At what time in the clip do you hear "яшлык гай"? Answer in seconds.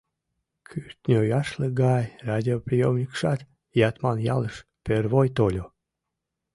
1.39-2.05